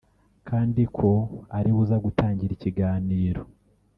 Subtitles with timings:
[0.49, 1.09] kandi ko
[1.57, 3.41] ari we uza gutangira ikiganiro